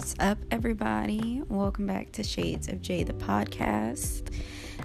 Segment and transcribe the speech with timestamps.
[0.00, 1.42] is up, everybody?
[1.50, 4.34] Welcome back to Shades of Jay, the podcast.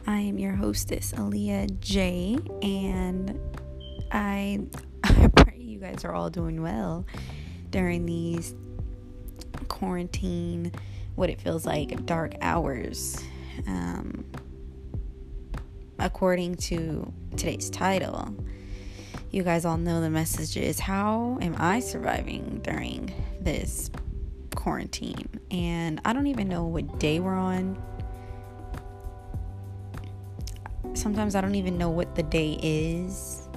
[0.06, 3.40] I am your hostess, Aaliyah J, and
[4.12, 4.60] I,
[5.06, 7.06] I pray you guys are all doing well
[7.70, 8.56] during these
[9.70, 10.74] quarantine,
[11.16, 13.24] what it feels like, dark hours.
[13.68, 14.26] Um,
[15.98, 18.36] according to today's title,
[19.32, 23.90] you guys all know the message is how am I surviving during this
[24.66, 25.30] quarantine?
[25.52, 27.80] And I don't even know what day we're on.
[30.96, 33.48] Sometimes I don't even know what the day is.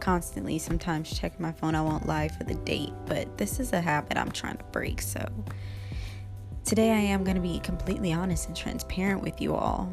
[0.00, 3.80] Constantly, sometimes checking my phone, I won't lie for the date, but this is a
[3.80, 5.00] habit I'm trying to break.
[5.00, 5.24] So,
[6.64, 9.88] today I am going to be completely honest and transparent with you all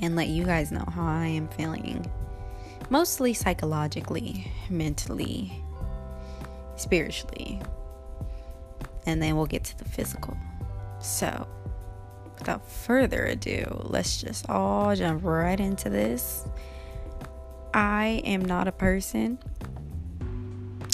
[0.00, 2.10] and let you guys know how I am feeling.
[2.88, 5.52] Mostly psychologically, mentally,
[6.76, 7.60] spiritually.
[9.06, 10.36] And then we'll get to the physical.
[11.00, 11.46] So,
[12.38, 16.46] without further ado, let's just all jump right into this.
[17.74, 19.38] I am not a person,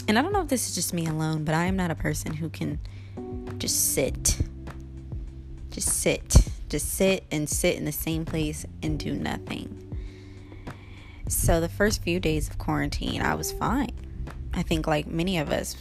[0.09, 1.95] and I don't know if this is just me alone, but I am not a
[1.95, 2.79] person who can
[3.59, 4.41] just sit.
[5.71, 6.35] Just sit.
[6.71, 9.85] Just sit and sit in the same place and do nothing.
[11.29, 13.93] So, the first few days of quarantine, I was fine.
[14.55, 15.77] I think, like many of us,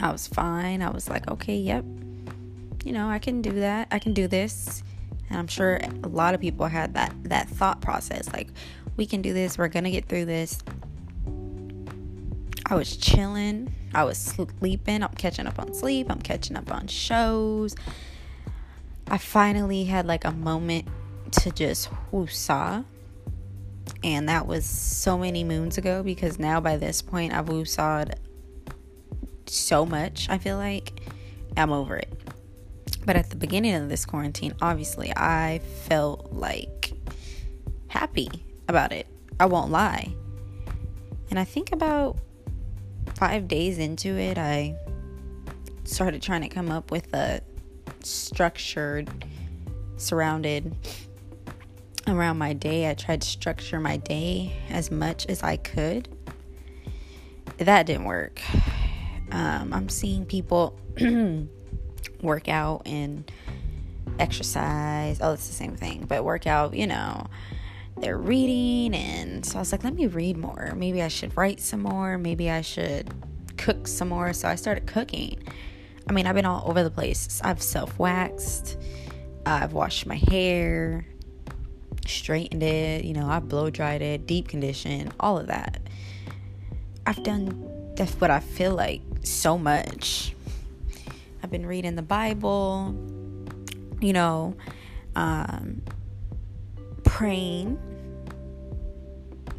[0.00, 0.82] I was fine.
[0.82, 1.84] I was like, okay, yep,
[2.84, 3.88] you know, I can do that.
[3.90, 4.82] I can do this.
[5.28, 8.48] And I'm sure a lot of people had that that thought process like
[8.96, 9.58] we can do this.
[9.58, 10.58] We're going to get through this.
[12.66, 13.74] I was chilling.
[13.94, 15.02] I was sleeping.
[15.02, 16.10] I'm catching up on sleep.
[16.10, 17.74] I'm catching up on shows.
[19.06, 20.86] I finally had like a moment
[21.32, 22.84] to just woosah.
[24.04, 28.14] And that was so many moons ago because now by this point I've woosawed
[29.50, 31.00] so much, I feel like.
[31.56, 32.12] I'm over it.
[33.04, 36.92] But at the beginning of this quarantine, obviously, I felt like
[37.88, 38.28] happy
[38.68, 39.06] about it.
[39.40, 40.14] I won't lie.
[41.30, 42.18] And I think about
[43.14, 44.76] five days into it, I
[45.84, 47.40] started trying to come up with a
[48.02, 49.10] structured,
[49.96, 50.74] surrounded
[52.06, 52.88] around my day.
[52.88, 56.08] I tried to structure my day as much as I could.
[57.58, 58.40] That didn't work.
[59.30, 60.78] Um, I'm seeing people
[62.22, 63.30] work out and
[64.18, 65.18] exercise.
[65.20, 67.26] Oh, it's the same thing, but work out, you know,
[67.98, 68.94] they're reading.
[68.94, 70.72] And so I was like, let me read more.
[70.76, 72.18] Maybe I should write some more.
[72.18, 73.12] Maybe I should
[73.56, 74.32] cook some more.
[74.32, 75.42] So I started cooking.
[76.08, 77.40] I mean, I've been all over the place.
[77.44, 78.78] I've self waxed,
[79.44, 81.06] I've washed my hair,
[82.06, 85.80] straightened it, you know, I've blow dried it, deep conditioned, all of that.
[87.06, 90.34] I've done that's what I feel like so much
[91.42, 92.94] I've been reading the Bible,
[94.00, 94.56] you know,
[95.14, 95.82] um,
[97.04, 97.78] praying,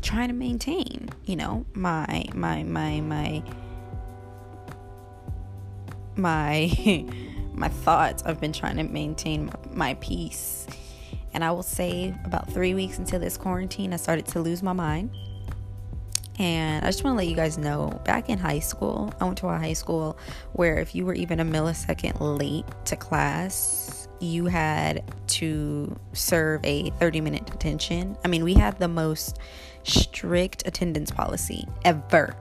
[0.01, 3.43] trying to maintain, you know, my my my my
[6.15, 7.05] my
[7.53, 8.23] my thoughts.
[8.23, 10.67] I've been trying to maintain my peace.
[11.33, 14.73] And I will say about 3 weeks into this quarantine, I started to lose my
[14.73, 15.11] mind.
[16.39, 19.37] And I just want to let you guys know back in high school, I went
[19.39, 20.17] to a high school
[20.53, 26.91] where if you were even a millisecond late to class, you had to serve a
[26.91, 28.17] 30 minute detention.
[28.23, 29.37] I mean, we had the most
[29.83, 32.35] strict attendance policy ever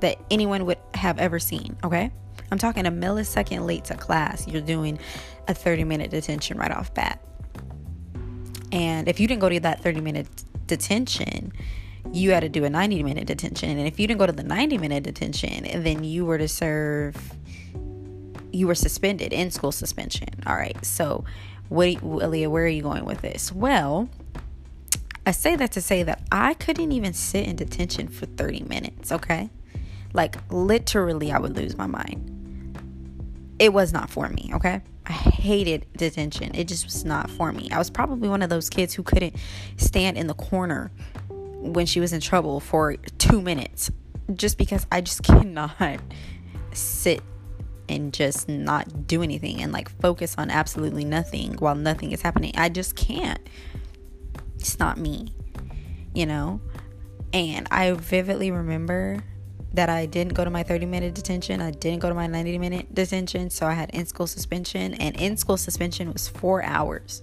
[0.00, 2.12] that anyone would have ever seen, okay?
[2.52, 5.00] I'm talking a millisecond late to class, you're doing
[5.48, 7.20] a 30 minute detention right off bat.
[8.70, 10.28] And if you didn't go to that 30 minute
[10.66, 11.52] detention,
[12.12, 13.70] you had to do a 90 minute detention.
[13.70, 17.16] And if you didn't go to the 90 minute detention, then you were to serve,
[18.52, 20.28] you were suspended, in school suspension.
[20.46, 20.82] All right.
[20.84, 21.24] So,
[21.68, 23.52] what, Aaliyah, where are you going with this?
[23.52, 24.08] Well,
[25.26, 29.10] I say that to say that I couldn't even sit in detention for 30 minutes,
[29.10, 29.50] okay?
[30.12, 32.32] Like, literally, I would lose my mind.
[33.58, 34.82] It was not for me, okay?
[35.06, 36.54] I hated detention.
[36.54, 37.68] It just was not for me.
[37.72, 39.34] I was probably one of those kids who couldn't
[39.76, 40.92] stand in the corner
[41.56, 43.90] when she was in trouble for two minutes
[44.34, 46.00] just because I just cannot
[46.72, 47.22] sit
[47.88, 52.52] and just not do anything and like focus on absolutely nothing while nothing is happening.
[52.56, 53.40] I just can't.
[54.58, 55.32] It's not me,
[56.14, 56.60] you know?
[57.32, 59.22] And I vividly remember
[59.74, 61.60] that I didn't go to my 30 minute detention.
[61.60, 63.50] I didn't go to my 90 minute detention.
[63.50, 67.22] So I had in school suspension, and in school suspension was four hours.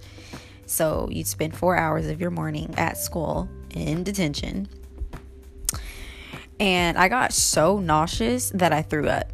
[0.66, 4.68] So you'd spend four hours of your morning at school in detention.
[6.60, 9.32] And I got so nauseous that I threw up.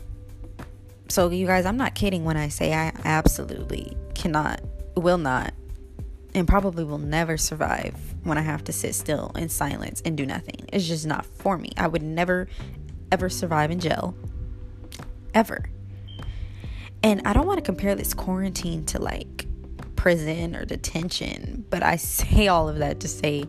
[1.09, 4.61] So, you guys, I'm not kidding when I say I absolutely cannot,
[4.97, 5.53] will not,
[6.35, 10.25] and probably will never survive when I have to sit still in silence and do
[10.25, 10.67] nothing.
[10.73, 11.73] It's just not for me.
[11.77, 12.47] I would never,
[13.11, 14.15] ever survive in jail.
[15.35, 15.65] Ever.
[17.03, 19.47] And I don't want to compare this quarantine to like
[20.01, 23.45] prison or detention, but I say all of that to say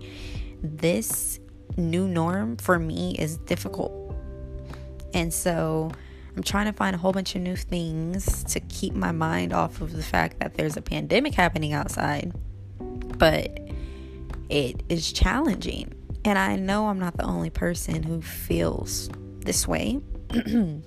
[0.62, 1.40] this
[1.78, 3.94] new norm for me is difficult.
[5.14, 5.92] And so
[6.36, 9.80] I'm trying to find a whole bunch of new things to keep my mind off
[9.80, 12.34] of the fact that there's a pandemic happening outside.
[13.18, 13.58] But
[14.50, 15.94] it is challenging.
[16.26, 19.10] And I know I'm not the only person who feels
[19.40, 20.02] this way.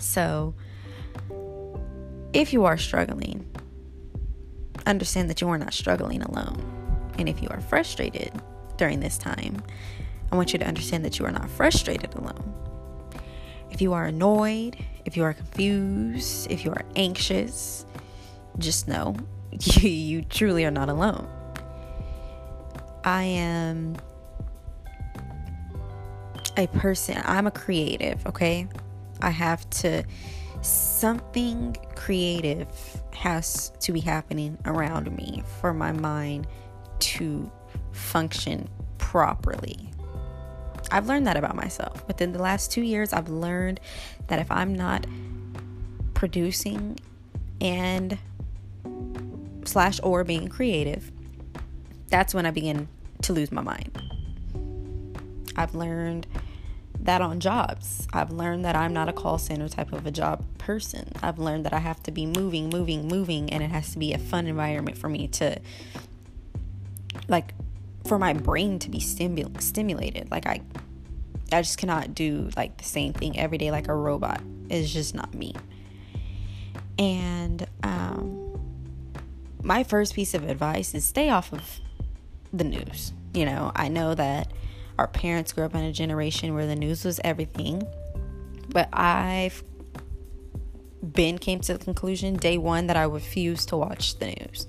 [0.00, 0.54] so
[2.32, 3.46] if you are struggling,
[4.86, 6.62] understand that you are not struggling alone.
[7.18, 8.32] And if you are frustrated
[8.76, 9.62] during this time,
[10.30, 12.54] I want you to understand that you are not frustrated alone.
[13.70, 17.84] If you are annoyed, if you are confused, if you are anxious,
[18.58, 19.16] just know
[19.50, 21.28] you, you truly are not alone.
[23.04, 23.96] I am
[26.56, 28.66] a person, I'm a creative, okay?
[29.20, 30.04] I have to
[30.62, 32.68] something creative
[33.16, 36.46] has to be happening around me for my mind
[36.98, 37.50] to
[37.92, 38.68] function
[38.98, 39.90] properly.
[40.90, 42.06] I've learned that about myself.
[42.06, 43.80] Within the last two years, I've learned
[44.28, 45.06] that if I'm not
[46.14, 46.98] producing
[47.60, 48.18] and
[49.64, 51.10] slash or being creative,
[52.08, 52.86] that's when I begin
[53.22, 53.98] to lose my mind.
[55.56, 56.26] I've learned
[57.06, 58.06] that on jobs.
[58.12, 61.10] I've learned that I'm not a call center type of a job person.
[61.22, 64.12] I've learned that I have to be moving, moving, moving, and it has to be
[64.12, 65.58] a fun environment for me to,
[67.28, 67.54] like,
[68.06, 70.30] for my brain to be stimul- stimulated.
[70.30, 70.60] Like, I,
[71.52, 74.40] I just cannot do like the same thing every day like a robot.
[74.68, 75.54] It's just not me.
[76.98, 78.60] And um,
[79.62, 81.80] my first piece of advice is stay off of
[82.52, 83.12] the news.
[83.34, 84.52] You know, I know that
[84.98, 87.82] our parents grew up in a generation where the news was everything.
[88.68, 89.62] But I've
[91.02, 94.66] been came to the conclusion day one that I refuse to watch the news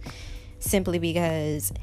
[0.60, 1.74] simply because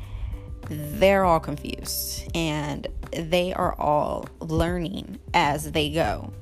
[0.68, 6.32] they're all confused and they are all learning as they go,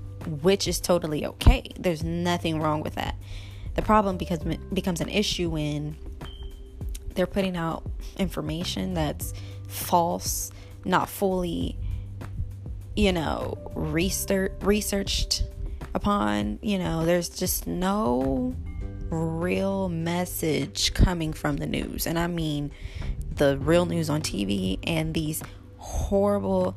[0.43, 1.65] which is totally okay.
[1.79, 3.17] There's nothing wrong with that.
[3.75, 5.97] The problem becomes becomes an issue when
[7.15, 7.85] they're putting out
[8.19, 9.33] information that's
[9.67, 10.51] false,
[10.85, 11.79] not fully
[12.97, 15.45] you know, research researched
[15.95, 18.55] upon, you know, there's just no
[19.11, 22.07] real message coming from the news.
[22.07, 22.71] And I mean
[23.35, 25.43] the real news on TV and these
[25.79, 26.77] horrible,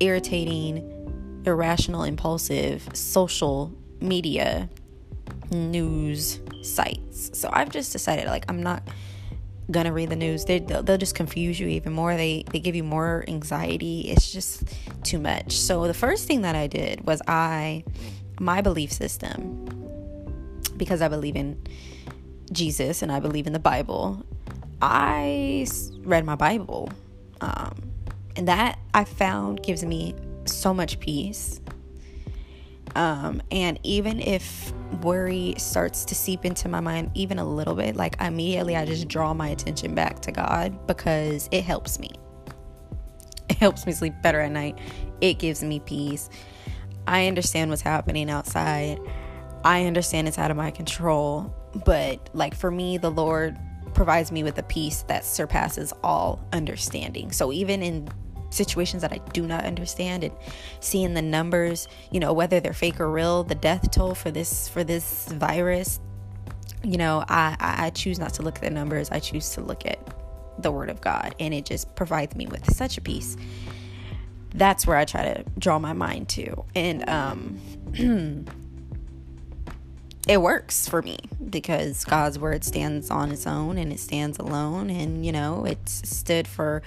[0.00, 4.68] irritating, irrational, impulsive social media
[5.50, 7.38] news sites.
[7.38, 8.82] So I've just decided like I'm not
[9.70, 12.16] gonna read the news they, they'll, they'll just confuse you even more.
[12.16, 14.02] They they give you more anxiety.
[14.02, 14.64] It's just
[15.02, 15.52] too much.
[15.52, 17.84] So the first thing that i did was i
[18.40, 19.64] my belief system
[20.76, 21.60] because i believe in
[22.52, 24.24] jesus and i believe in the bible
[24.80, 25.66] i
[26.02, 26.88] read my bible.
[27.40, 27.92] Um,
[28.36, 31.60] and that i found gives me so much peace
[32.94, 34.72] um, and even if
[35.02, 39.08] worry starts to seep into my mind even a little bit, like immediately I just
[39.08, 42.10] draw my attention back to God because it helps me.
[43.48, 44.78] It helps me sleep better at night.
[45.20, 46.28] It gives me peace.
[47.06, 49.00] I understand what's happening outside.
[49.64, 51.54] I understand it's out of my control.
[51.84, 53.58] But like for me, the Lord
[53.94, 57.32] provides me with a peace that surpasses all understanding.
[57.32, 58.08] So even in
[58.50, 60.34] situations that I do not understand and
[60.80, 64.68] seeing the numbers, you know, whether they're fake or real, the death toll for this
[64.68, 66.00] for this virus,
[66.82, 69.10] you know, I I choose not to look at the numbers.
[69.10, 69.98] I choose to look at
[70.58, 73.36] the word of God and it just provides me with such a peace.
[74.54, 76.64] That's where I try to draw my mind to.
[76.74, 77.58] And um
[80.28, 81.18] it works for me
[81.48, 84.90] because God's word stands on its own and it stands alone.
[84.90, 86.82] And, you know, it's stood for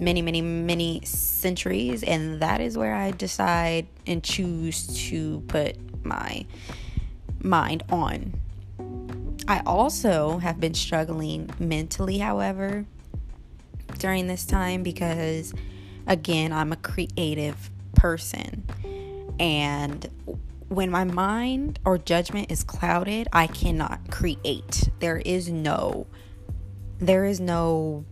[0.00, 2.02] many, many, many centuries.
[2.02, 6.44] And that is where I decide and choose to put my
[7.40, 8.34] mind on.
[9.46, 12.86] I also have been struggling mentally, however,
[13.98, 15.54] during this time because,
[16.08, 18.64] again, I'm a creative person.
[19.38, 20.08] And
[20.70, 24.88] when my mind or judgment is clouded, I cannot create.
[25.00, 26.06] There is no,
[26.98, 28.04] there is no,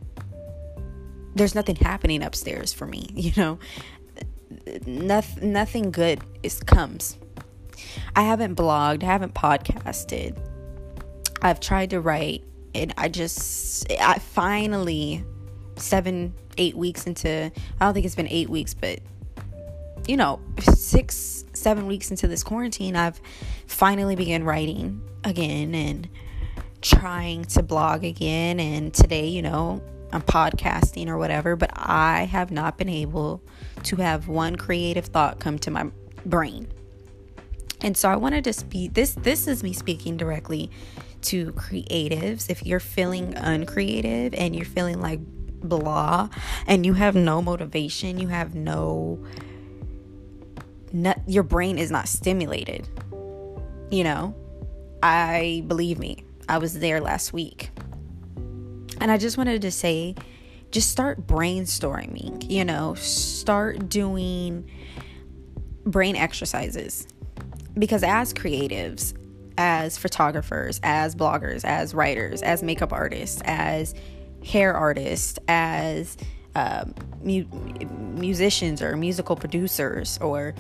[1.36, 3.58] there's nothing happening upstairs for me, you know?
[4.84, 7.16] Nothing, nothing good is comes.
[8.16, 10.36] I haven't blogged, I haven't podcasted.
[11.40, 12.42] I've tried to write
[12.74, 15.24] and I just I finally
[15.76, 18.98] 7 8 weeks into I don't think it's been 8 weeks but
[20.08, 23.20] you know, 6 7 weeks into this quarantine, I've
[23.66, 26.08] finally began writing again and
[26.80, 32.50] trying to blog again and today, you know, I'm podcasting or whatever, but I have
[32.50, 33.42] not been able
[33.84, 35.90] to have one creative thought come to my
[36.24, 36.68] brain.
[37.80, 40.70] And so I wanted to speak this this is me speaking directly
[41.22, 42.50] to creatives.
[42.50, 45.20] If you're feeling uncreative and you're feeling like
[45.60, 46.28] blah
[46.66, 49.24] and you have no motivation, you have no
[51.26, 52.88] your brain is not stimulated.
[53.90, 54.34] You know,
[55.02, 57.70] I believe me, I was there last week.
[59.00, 60.14] And I just wanted to say,
[60.70, 64.68] just start brainstorming, you know, start doing
[65.84, 67.06] brain exercises.
[67.78, 69.14] Because as creatives,
[69.56, 73.94] as photographers, as bloggers, as writers, as makeup artists, as
[74.44, 76.16] hair artists, as
[76.54, 77.46] um, mu-
[78.16, 80.54] musicians or musical producers, or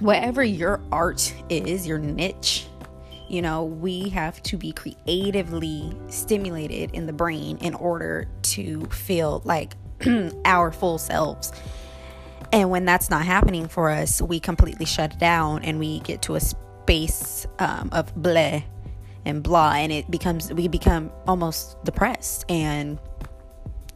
[0.00, 2.66] whatever your art is, your niche,
[3.28, 9.40] you know, we have to be creatively stimulated in the brain in order to feel
[9.44, 9.74] like
[10.44, 11.52] our full selves.
[12.52, 16.34] And when that's not happening for us, we completely shut down and we get to
[16.34, 18.62] a space um, of bleh
[19.24, 22.98] and blah, and it becomes, we become almost depressed and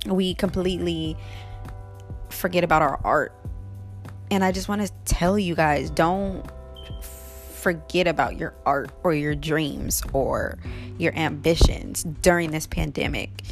[0.05, 1.17] we completely
[2.29, 3.33] forget about our art.
[4.31, 6.45] And I just want to tell you guys don't
[7.67, 10.59] forget about your art or your dreams or
[10.99, 13.43] your ambitions during this pandemic.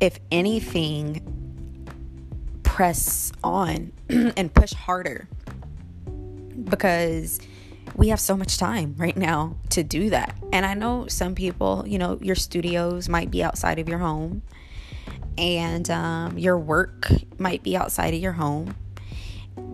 [0.00, 1.22] If anything,
[2.62, 5.28] press on and push harder
[6.64, 7.40] because
[7.96, 10.36] we have so much time right now to do that.
[10.52, 14.42] And I know some people, you know, your studios might be outside of your home
[15.38, 18.74] and um, your work might be outside of your home.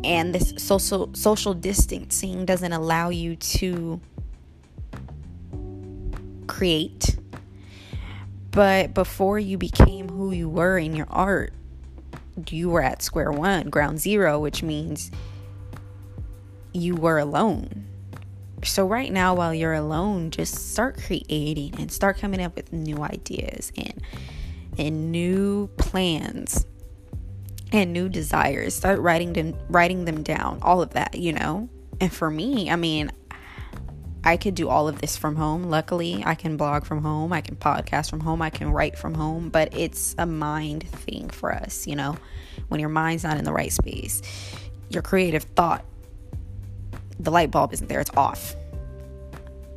[0.04, 4.00] And this social social distancing doesn't allow you to
[6.46, 7.16] create.
[8.50, 11.52] But before you became who you were in your art
[12.50, 15.10] you were at square one ground zero which means
[16.72, 17.86] you were alone.
[18.64, 23.02] So right now while you're alone just start creating and start coming up with new
[23.02, 24.00] ideas and
[24.78, 26.66] and new plans
[27.72, 28.74] and new desires.
[28.74, 30.58] Start writing them writing them down.
[30.62, 31.68] All of that, you know?
[32.00, 33.10] And for me, I mean,
[34.26, 35.64] I could do all of this from home.
[35.64, 39.14] Luckily, I can blog from home, I can podcast from home, I can write from
[39.14, 42.16] home, but it's a mind thing for us, you know?
[42.68, 44.22] When your mind's not in the right space,
[44.88, 45.84] your creative thought,
[47.18, 48.56] the light bulb isn't there, it's off.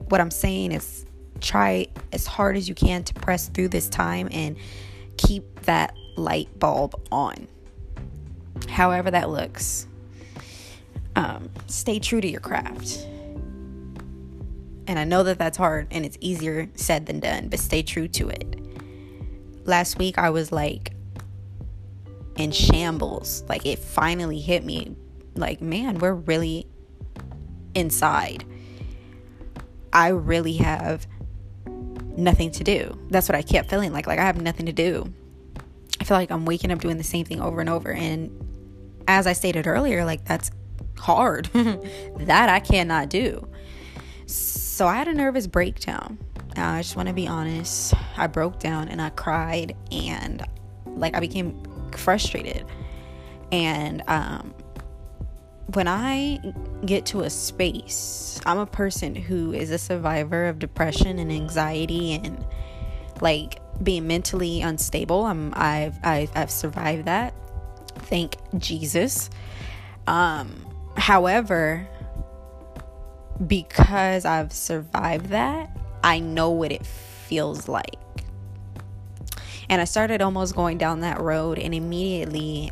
[0.08, 1.06] What I'm saying is
[1.42, 4.56] try as hard as you can to press through this time and
[5.18, 7.48] keep that light bulb on
[8.70, 9.88] however that looks.
[11.16, 13.08] Um, stay true to your craft.
[14.90, 18.08] And I know that that's hard and it's easier said than done, but stay true
[18.10, 18.60] to it.
[19.66, 20.94] Last week, I was like
[22.38, 23.44] in shambles.
[23.50, 24.96] Like, it finally hit me
[25.36, 26.68] like, man, we're really
[27.76, 28.46] inside.
[29.92, 31.08] I really have
[32.18, 32.98] nothing to do.
[33.10, 34.08] That's what I kept feeling like.
[34.08, 35.14] Like, I have nothing to do.
[36.00, 37.92] I feel like I'm waking up doing the same thing over and over.
[37.92, 38.32] And
[39.08, 40.52] as I stated earlier, like that's
[40.98, 41.46] hard.
[41.54, 43.48] that I cannot do.
[44.26, 46.18] So I had a nervous breakdown.
[46.56, 47.94] I just want to be honest.
[48.18, 50.44] I broke down and I cried and
[50.86, 52.66] like I became frustrated.
[53.52, 54.54] And um
[55.74, 56.40] when I
[56.86, 62.14] get to a space, I'm a person who is a survivor of depression and anxiety
[62.14, 62.46] and
[63.22, 65.26] like being mentally unstable.
[65.26, 67.34] I'm I've I've, I've survived that
[68.08, 69.30] thank Jesus.
[70.08, 71.88] Um, however,
[73.46, 75.70] because I've survived that,
[76.04, 77.96] I know what it feels like.
[79.70, 82.72] And I started almost going down that road, and immediately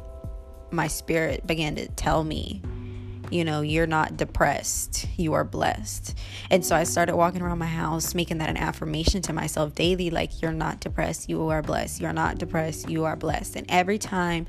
[0.71, 2.61] my spirit began to tell me
[3.31, 6.17] you know, you're not depressed, you are blessed.
[6.49, 10.09] And so I started walking around my house making that an affirmation to myself daily
[10.09, 12.01] like, you're not depressed, you are blessed.
[12.01, 13.55] You're not depressed, you are blessed.
[13.55, 14.45] And every time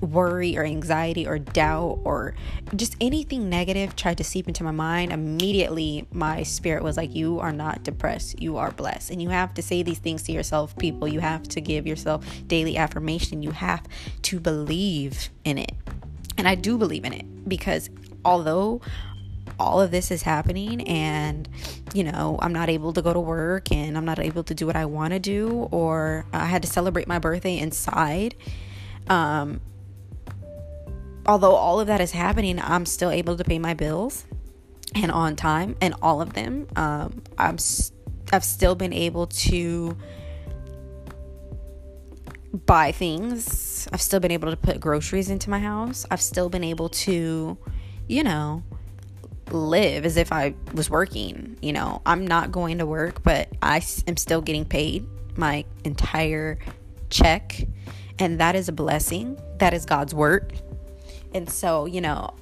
[0.00, 2.34] worry or anxiety or doubt or
[2.76, 7.40] just anything negative tried to seep into my mind, immediately my spirit was like, You
[7.40, 9.10] are not depressed, you are blessed.
[9.10, 11.08] And you have to say these things to yourself, people.
[11.08, 13.42] You have to give yourself daily affirmation.
[13.42, 13.86] You have
[14.22, 15.72] to believe in it.
[16.36, 17.90] And I do believe in it because
[18.28, 18.80] although
[19.58, 21.48] all of this is happening and
[21.94, 24.66] you know i'm not able to go to work and i'm not able to do
[24.66, 28.34] what i want to do or i had to celebrate my birthday inside
[29.08, 29.60] um,
[31.26, 34.26] although all of that is happening i'm still able to pay my bills
[34.94, 37.56] and on time and all of them um, i'm
[38.32, 39.96] i've still been able to
[42.52, 43.86] buy things.
[43.92, 46.06] I've still been able to put groceries into my house.
[46.10, 47.58] I've still been able to
[48.08, 48.62] you know
[49.52, 51.56] live as if I was working.
[51.62, 56.58] You know, I'm not going to work, but I am still getting paid my entire
[57.10, 57.64] check.
[58.18, 59.38] And that is a blessing.
[59.58, 60.52] That is God's work.
[61.34, 62.34] And so, you know,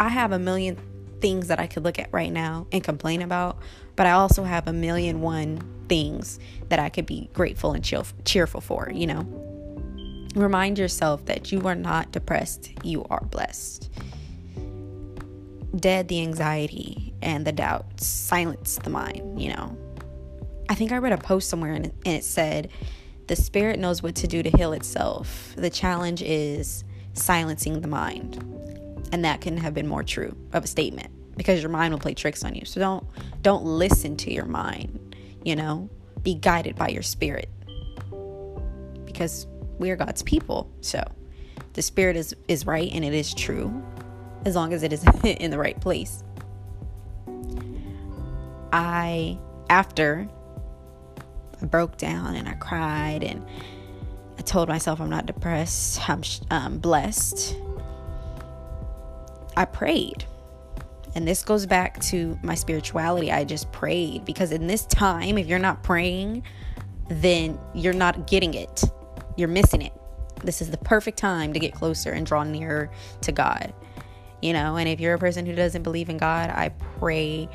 [0.00, 0.78] I have a million
[1.20, 3.58] things that I could look at right now and complain about,
[3.96, 7.84] but I also have a million one things that I could be grateful and
[8.24, 9.47] cheerful for, you know.
[10.34, 13.90] Remind yourself that you are not depressed, you are blessed
[15.76, 19.76] dead the anxiety and the doubts, silence the mind, you know.
[20.68, 22.70] I think I read a post somewhere and it said,
[23.26, 25.54] The spirit knows what to do to heal itself.
[25.56, 28.36] The challenge is silencing the mind.
[29.12, 32.14] And that couldn't have been more true of a statement because your mind will play
[32.14, 32.64] tricks on you.
[32.64, 33.06] So don't
[33.42, 35.88] don't listen to your mind, you know.
[36.22, 37.48] Be guided by your spirit.
[39.06, 39.46] Because
[39.78, 40.70] we are God's people.
[40.80, 41.02] So
[41.74, 43.82] the spirit is is right and it is true
[44.44, 46.22] as long as it is in the right place.
[48.72, 49.38] I,
[49.70, 50.28] after
[51.60, 53.44] I broke down and I cried and
[54.38, 57.56] I told myself I'm not depressed, I'm um, blessed.
[59.56, 60.24] I prayed.
[61.14, 63.32] And this goes back to my spirituality.
[63.32, 66.44] I just prayed because in this time, if you're not praying,
[67.08, 68.84] then you're not getting it.
[69.38, 69.92] You're missing it.
[70.44, 72.90] This is the perfect time to get closer and draw nearer
[73.22, 73.72] to God
[74.40, 76.68] you know and if you're a person who doesn't believe in god i
[76.98, 77.48] pray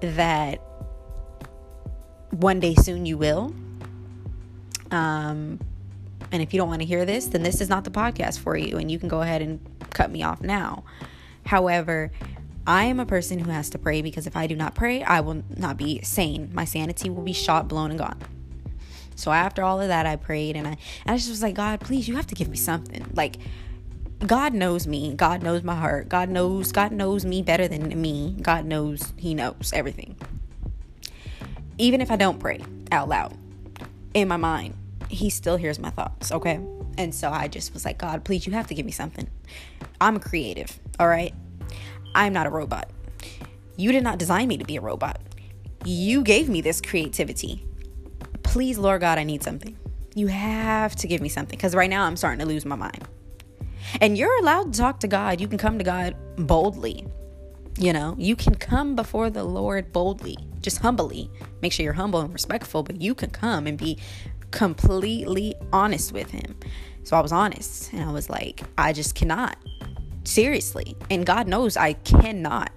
[0.00, 0.60] that
[2.30, 3.54] one day soon you will
[4.90, 5.58] um
[6.30, 8.56] and if you don't want to hear this then this is not the podcast for
[8.56, 10.84] you and you can go ahead and cut me off now
[11.46, 12.10] however
[12.64, 15.18] I am a person who has to pray because if I do not pray, I
[15.18, 16.52] will not be sane.
[16.54, 18.20] My sanity will be shot, blown, and gone.
[19.14, 21.80] So after all of that, I prayed and I, and I just was like, God,
[21.80, 23.06] please, you have to give me something.
[23.14, 23.36] Like,
[24.26, 25.14] God knows me.
[25.14, 26.08] God knows my heart.
[26.08, 28.36] God knows God knows me better than me.
[28.40, 30.16] God knows he knows everything.
[31.78, 32.60] Even if I don't pray
[32.92, 33.36] out loud
[34.14, 34.74] in my mind,
[35.08, 36.60] he still hears my thoughts, okay?
[36.98, 39.28] And so I just was like, God, please you have to give me something.
[40.00, 41.34] I'm creative, all right?
[42.14, 42.90] I'm not a robot.
[43.76, 45.20] You did not design me to be a robot.
[45.84, 47.66] You gave me this creativity.
[48.52, 49.78] Please, Lord God, I need something.
[50.14, 53.08] You have to give me something because right now I'm starting to lose my mind.
[54.02, 55.40] And you're allowed to talk to God.
[55.40, 57.06] You can come to God boldly.
[57.78, 61.30] You know, you can come before the Lord boldly, just humbly.
[61.62, 63.98] Make sure you're humble and respectful, but you can come and be
[64.50, 66.54] completely honest with Him.
[67.04, 69.56] So I was honest and I was like, I just cannot.
[70.24, 70.94] Seriously.
[71.10, 72.70] And God knows I cannot.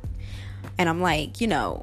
[0.77, 1.81] And I'm like, you know,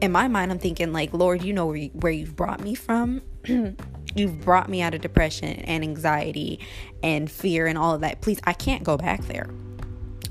[0.00, 2.74] in my mind, I'm thinking, like, Lord, you know where, you, where you've brought me
[2.74, 3.22] from.
[4.14, 6.58] You've brought me out of depression and anxiety
[7.00, 8.20] and fear and all of that.
[8.20, 9.48] Please, I can't go back there.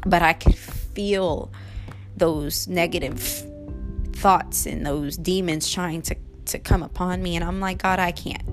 [0.05, 1.49] But I can feel
[2.17, 3.21] those negative
[4.13, 6.15] thoughts and those demons trying to,
[6.47, 7.37] to come upon me.
[7.37, 8.43] And I'm like, God, I can't.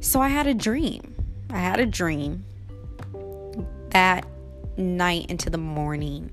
[0.00, 1.14] So I had a dream.
[1.48, 2.44] I had a dream
[3.90, 4.26] that
[4.76, 6.32] night into the morning.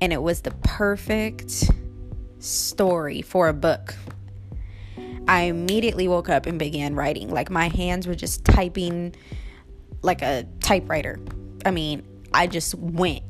[0.00, 1.72] And it was the perfect
[2.40, 3.94] story for a book
[5.28, 7.28] I immediately woke up and began writing.
[7.28, 9.14] Like my hands were just typing
[10.00, 11.20] like a typewriter.
[11.66, 13.22] I mean, I just went.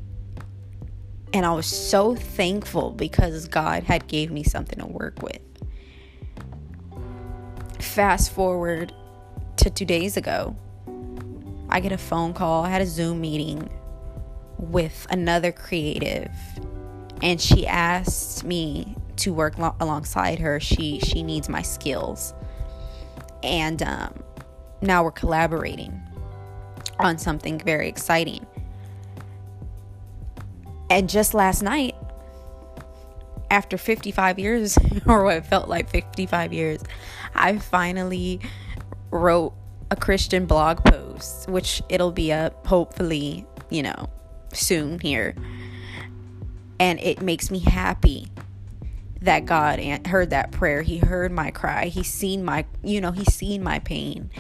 [1.35, 5.41] And I was so thankful because God had gave me something to work with.
[7.81, 8.93] Fast forward
[9.57, 10.57] to 2 days ago.
[11.69, 12.65] I get a phone call.
[12.65, 13.69] I had a Zoom meeting
[14.57, 16.31] with another creative
[17.23, 20.61] and she asked me to work lo- alongside her.
[20.61, 22.35] She she needs my skills,
[23.43, 24.23] and um,
[24.81, 26.01] now we're collaborating
[26.99, 28.47] on something very exciting.
[30.91, 31.95] And just last night,
[33.51, 36.83] after 55 years, or what felt like 55 years,
[37.35, 38.41] I finally
[39.11, 39.55] wrote
[39.91, 44.11] a Christian blog post, which it'll be up hopefully, you know,
[44.53, 45.35] soon here.
[46.81, 48.29] And it makes me happy
[49.21, 50.83] that God heard that prayer.
[50.83, 51.87] He heard my cry.
[51.87, 54.31] He's seen my, you know, he's seen my pain.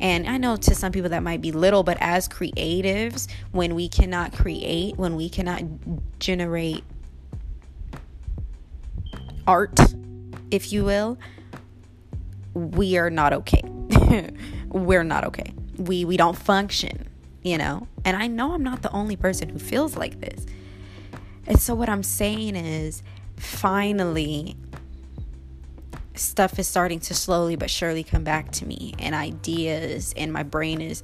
[0.00, 3.88] And I know to some people that might be little, but as creatives, when we
[3.88, 5.62] cannot create, when we cannot
[6.18, 6.82] generate
[9.46, 9.78] art,
[10.50, 11.18] if you will,
[12.54, 13.62] we are not okay.
[14.68, 15.52] We're not okay.
[15.76, 17.08] We we don't function,
[17.42, 17.86] you know?
[18.04, 20.46] And I know I'm not the only person who feels like this.
[21.46, 23.02] And so what I'm saying is
[23.36, 24.56] finally
[26.14, 30.44] stuff is starting to slowly but surely come back to me and ideas and my
[30.44, 31.02] brain is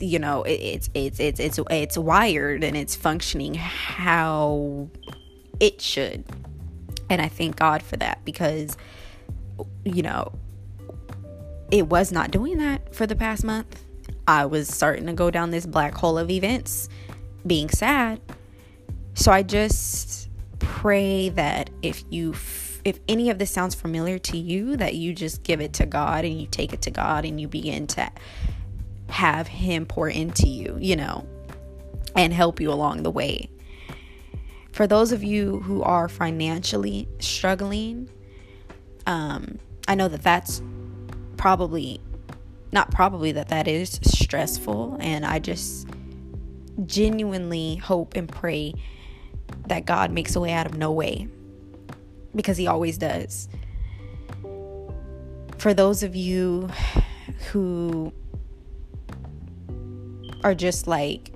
[0.00, 4.88] you know it's it's it's it's it's wired and it's functioning how
[5.58, 6.24] it should.
[7.08, 8.76] And i thank god for that because
[9.84, 10.32] you know
[11.70, 13.80] it was not doing that for the past month.
[14.26, 16.88] I was starting to go down this black hole of events
[17.46, 18.20] being sad.
[19.14, 20.19] So i just
[20.60, 22.34] pray that if you
[22.84, 26.24] if any of this sounds familiar to you, that you just give it to God
[26.24, 28.10] and you take it to God and you begin to
[29.08, 31.26] have Him pour into you, you know,
[32.16, 33.50] and help you along the way.
[34.72, 38.08] For those of you who are financially struggling,
[39.06, 40.62] um, I know that that's
[41.36, 42.00] probably
[42.72, 45.88] not probably that that is stressful, and I just
[46.86, 48.74] genuinely hope and pray
[49.70, 51.28] that God makes a way out of no way
[52.34, 53.48] because he always does.
[55.58, 56.68] For those of you
[57.50, 58.12] who
[60.42, 61.32] are just like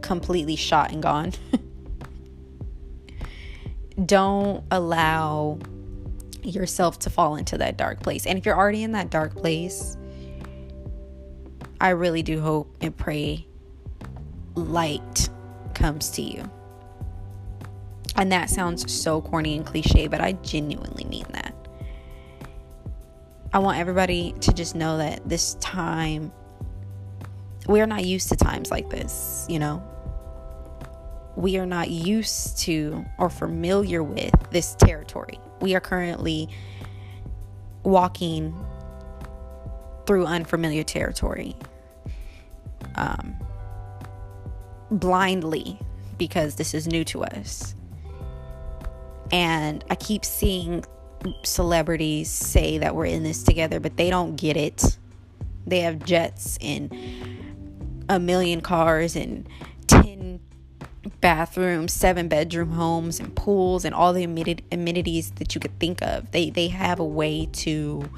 [0.00, 1.32] completely shot and gone,
[4.06, 5.58] don't allow
[6.44, 8.26] yourself to fall into that dark place.
[8.26, 9.96] And if you're already in that dark place,
[11.80, 13.48] I really do hope and pray
[14.54, 15.28] light
[15.74, 16.50] comes to you.
[18.16, 21.54] And that sounds so corny and cliche, but I genuinely mean that.
[23.54, 26.32] I want everybody to just know that this time,
[27.66, 29.82] we are not used to times like this, you know?
[31.36, 35.38] We are not used to or familiar with this territory.
[35.60, 36.48] We are currently
[37.82, 38.54] walking
[40.06, 41.56] through unfamiliar territory
[42.96, 43.36] um,
[44.92, 45.78] blindly
[46.18, 47.74] because this is new to us.
[49.32, 50.84] And I keep seeing
[51.42, 54.98] celebrities say that we're in this together, but they don't get it.
[55.66, 56.94] They have jets and
[58.08, 59.48] a million cars and
[59.86, 60.40] 10
[61.20, 66.30] bathrooms, seven bedroom homes and pools and all the amenities that you could think of.
[66.32, 68.08] They they have a way to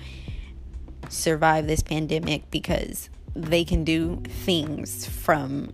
[1.08, 5.72] survive this pandemic because they can do things from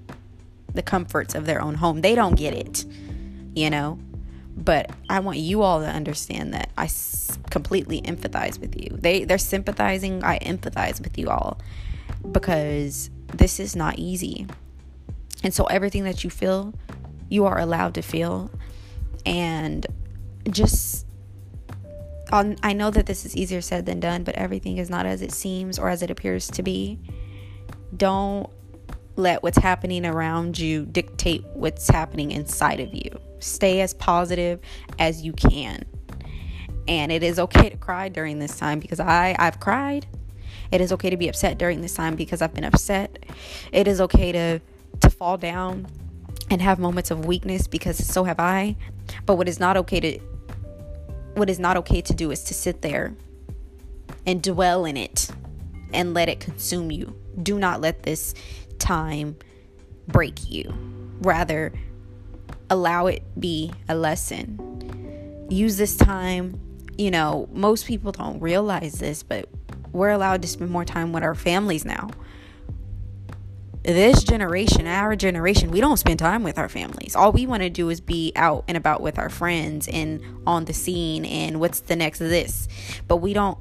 [0.74, 2.00] the comforts of their own home.
[2.00, 2.84] They don't get it,
[3.54, 3.98] you know?
[4.60, 8.90] but I want you all to understand that I s- completely empathize with you.
[8.92, 10.22] They they're sympathizing.
[10.22, 11.58] I empathize with you all
[12.30, 14.46] because this is not easy.
[15.42, 16.74] And so everything that you feel,
[17.30, 18.50] you are allowed to feel
[19.24, 19.86] and
[20.50, 21.06] just
[22.32, 25.22] on I know that this is easier said than done, but everything is not as
[25.22, 26.98] it seems or as it appears to be.
[27.96, 28.50] Don't
[29.16, 34.60] let what's happening around you dictate what's happening inside of you stay as positive
[34.98, 35.84] as you can.
[36.86, 40.06] And it is okay to cry during this time because I I've cried.
[40.70, 43.24] It is okay to be upset during this time because I've been upset.
[43.72, 44.60] It is okay to
[45.00, 45.86] to fall down
[46.50, 48.76] and have moments of weakness because so have I.
[49.26, 50.18] But what is not okay to
[51.34, 53.14] what is not okay to do is to sit there
[54.26, 55.30] and dwell in it
[55.92, 57.16] and let it consume you.
[57.42, 58.34] Do not let this
[58.80, 59.36] time
[60.08, 60.74] break you.
[61.20, 61.72] Rather,
[62.68, 65.46] allow it be a lesson.
[65.50, 66.58] Use this time,
[66.96, 69.48] you know, most people don't realize this, but
[69.92, 72.10] we're allowed to spend more time with our families now.
[73.82, 77.16] This generation, our generation, we don't spend time with our families.
[77.16, 80.66] All we want to do is be out and about with our friends and on
[80.66, 82.68] the scene and what's the next of this.
[83.08, 83.58] But we don't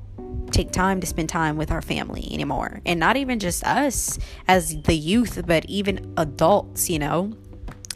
[0.59, 2.81] take time to spend time with our family anymore.
[2.85, 7.31] And not even just us as the youth, but even adults, you know?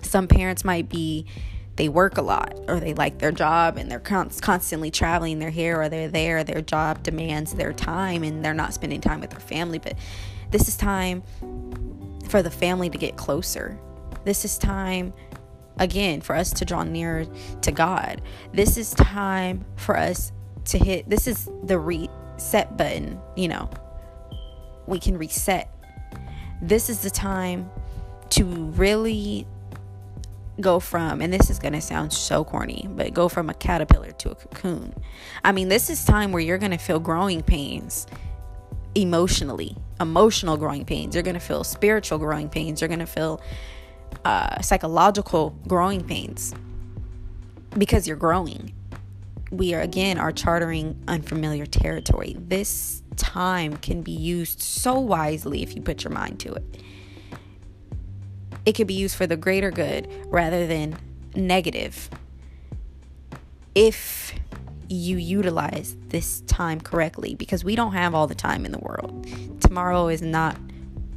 [0.02, 1.26] Some parents might be
[1.76, 5.82] they work a lot or they like their job and they're constantly traveling they're here
[5.82, 6.43] or they're there.
[6.45, 9.80] Their job demands their time and they're not spending time with their family.
[9.80, 9.97] But
[10.52, 11.21] this is time
[12.30, 13.78] for the family to get closer.
[14.23, 15.13] This is time
[15.80, 17.26] again for us to draw nearer
[17.62, 18.21] to god.
[18.54, 20.32] This is time for us
[20.65, 21.78] to hit this is the
[22.34, 23.69] reset button you know
[24.88, 25.69] we can reset
[26.62, 27.69] this is the time
[28.30, 29.46] to really
[30.62, 34.12] go from, and this is going to sound so corny, but go from a caterpillar
[34.12, 34.93] to a cocoon.
[35.43, 38.08] I mean, this is time where you're going to feel growing pains
[38.96, 41.15] emotionally, emotional growing pains.
[41.15, 42.82] You're going to feel spiritual growing pains.
[42.82, 43.41] You're going to feel
[44.24, 46.54] uh, psychological growing pains
[47.78, 48.74] because you're growing.
[49.54, 52.36] We are again are chartering unfamiliar territory.
[52.39, 56.82] This time can be used so wisely if you put your mind to it.
[58.66, 60.98] It could be used for the greater good rather than
[61.36, 62.10] negative.
[63.76, 64.34] If
[64.89, 69.28] you utilize this time correctly, because we don't have all the time in the world.
[69.62, 70.58] Tomorrow is not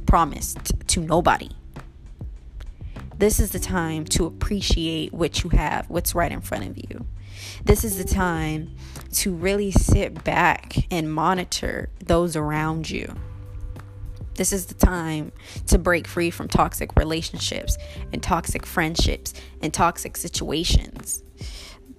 [0.05, 1.49] promised to nobody.
[3.17, 7.07] This is the time to appreciate what you have, what's right in front of you.
[7.63, 8.75] This is the time
[9.13, 13.13] to really sit back and monitor those around you.
[14.35, 15.31] This is the time
[15.65, 17.75] to break free from toxic relationships
[18.13, 21.23] and toxic friendships and toxic situations.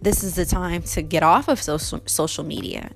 [0.01, 2.93] This is the time to get off of social, media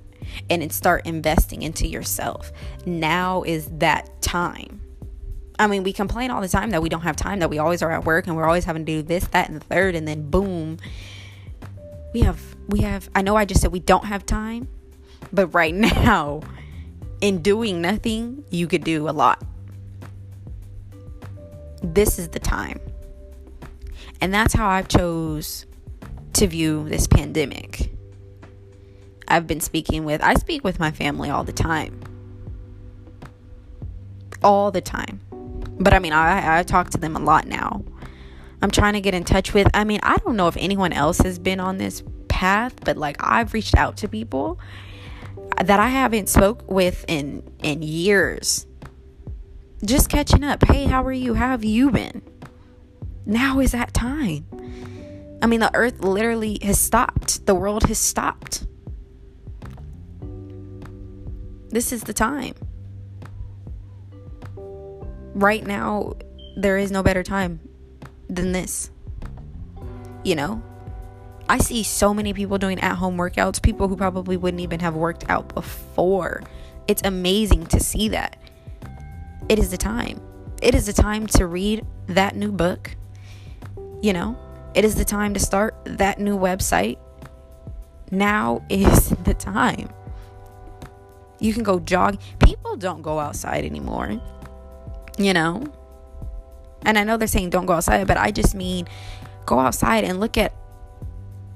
[0.49, 2.53] and start investing into yourself.
[2.85, 4.79] Now is that time.
[5.59, 7.81] I mean, we complain all the time that we don't have time, that we always
[7.81, 10.07] are at work and we're always having to do this, that, and the third, and
[10.07, 10.77] then boom.
[12.13, 14.67] We have, we have, I know I just said we don't have time,
[15.31, 16.41] but right now,
[17.21, 19.43] in doing nothing, you could do a lot.
[21.81, 22.79] This is the time.
[24.21, 25.65] And that's how I've chose
[26.33, 27.91] to view this pandemic.
[29.27, 31.99] I've been speaking with, I speak with my family all the time.
[34.43, 35.21] All the time.
[35.83, 37.83] But I mean, I, I talk to them a lot now.
[38.61, 41.17] I'm trying to get in touch with, I mean, I don't know if anyone else
[41.19, 44.59] has been on this path, but like I've reached out to people
[45.61, 48.65] that I haven't spoke with in in years.
[49.83, 50.63] Just catching up.
[50.63, 51.33] Hey, how are you?
[51.33, 52.21] How have you been?
[53.25, 54.45] Now is that time.
[55.41, 57.45] I mean, the earth literally has stopped.
[57.45, 58.65] The world has stopped.
[61.69, 62.55] This is the time
[65.33, 66.13] right now,
[66.55, 67.59] there is no better time
[68.29, 68.89] than this.
[70.23, 70.63] You know?
[71.49, 74.95] I see so many people doing at home workouts, people who probably wouldn't even have
[74.95, 76.41] worked out before.
[76.87, 78.37] It's amazing to see that.
[79.49, 80.21] It is the time.
[80.61, 82.95] It is the time to read that new book.
[84.01, 84.37] You know,
[84.73, 86.97] it is the time to start that new website.
[88.09, 89.89] Now is the time.
[91.39, 92.21] You can go jog.
[92.39, 94.21] People don't go outside anymore
[95.17, 95.63] you know?
[96.85, 98.87] And I know they're saying don't go outside, but I just mean
[99.45, 100.53] go outside and look at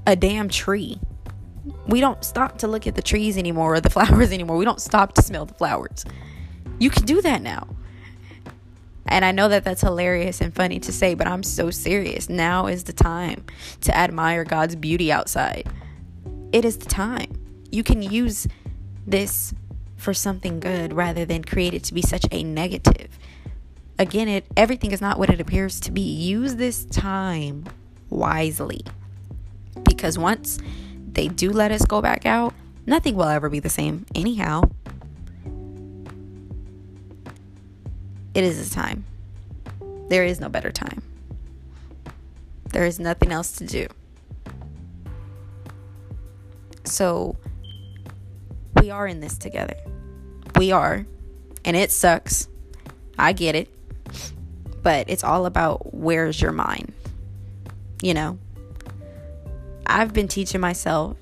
[0.05, 0.99] a damn tree.
[1.87, 4.57] We don't stop to look at the trees anymore or the flowers anymore.
[4.57, 6.05] We don't stop to smell the flowers.
[6.79, 7.67] You can do that now.
[9.09, 12.29] And I know that that's hilarious and funny to say, but I'm so serious.
[12.29, 13.45] Now is the time
[13.81, 15.67] to admire God's beauty outside.
[16.51, 17.33] It is the time.
[17.71, 18.47] You can use
[19.05, 19.53] this
[19.95, 23.17] for something good rather than create it to be such a negative
[23.99, 26.01] again it everything is not what it appears to be.
[26.01, 27.65] Use this time
[28.09, 28.81] wisely.
[29.83, 30.59] Because once
[31.11, 32.53] they do let us go back out
[32.85, 34.61] nothing will ever be the same anyhow.
[38.33, 39.05] It is the time.
[40.09, 41.01] There is no better time.
[42.71, 43.87] There is nothing else to do.
[46.83, 47.35] So
[48.79, 49.75] we are in this together.
[50.55, 51.05] We are
[51.65, 52.47] and it sucks.
[53.17, 53.69] I get it
[54.87, 56.93] but it's all about where's your mind.
[58.01, 58.39] You know,
[59.85, 61.17] I've been teaching myself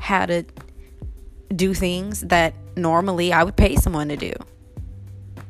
[0.00, 0.44] how to
[1.54, 4.32] do things that normally I would pay someone to do.
[5.36, 5.42] I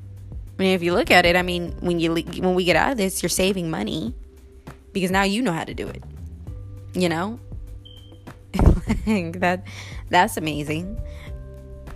[0.58, 2.98] mean, if you look at it, I mean, when you when we get out of
[2.98, 4.14] this, you're saving money
[4.92, 6.04] because now you know how to do it.
[6.92, 7.40] You know,
[9.38, 9.62] that
[10.10, 11.00] that's amazing.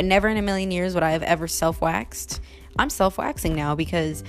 [0.00, 2.40] Never in a million years would I have ever self waxed.
[2.78, 4.24] I'm self waxing now because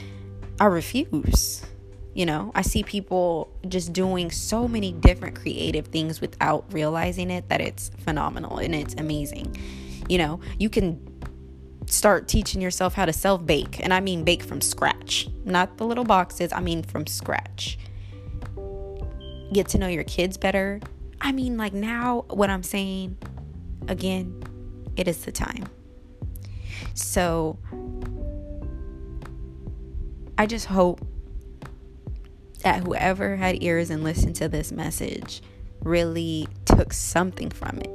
[0.60, 1.64] I refuse.
[2.14, 7.50] You know, I see people just doing so many different creative things without realizing it
[7.50, 9.56] that it's phenomenal and it's amazing.
[10.08, 11.02] You know, you can
[11.88, 15.86] start teaching yourself how to self bake, and I mean bake from scratch, not the
[15.86, 17.80] little boxes, I mean from scratch.
[19.52, 20.80] Get to know your kids better.
[21.22, 23.18] I mean, like now, what I'm saying,
[23.88, 24.44] again,
[24.98, 25.66] it is the time.
[26.94, 27.58] So,
[30.38, 31.00] I just hope
[32.64, 35.42] that whoever had ears and listened to this message
[35.84, 37.90] really took something from it.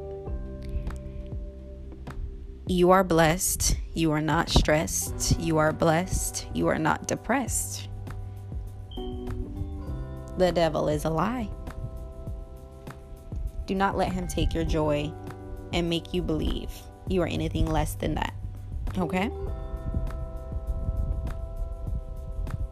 [2.66, 3.76] You are blessed.
[3.94, 5.40] You are not stressed.
[5.40, 6.46] You are blessed.
[6.52, 7.88] You are not depressed.
[10.36, 11.48] The devil is a lie.
[13.66, 15.12] Do not let him take your joy
[15.72, 16.70] and make you believe
[17.08, 18.34] you are anything less than that.
[18.96, 19.30] Okay?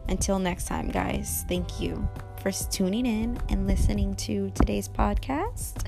[0.09, 2.07] Until next time, guys, thank you
[2.41, 5.85] for tuning in and listening to today's podcast.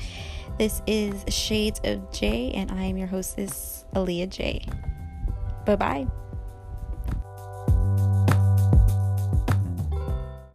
[0.58, 4.66] This is Shades of J, and I am your hostess, Aaliyah J.
[5.66, 6.08] Bye bye.